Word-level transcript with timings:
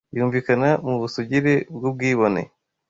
Yunvikana 0.17 0.69
mu 0.87 0.95
busugire 1.01 1.53
bw'ubwibone, 1.75 2.41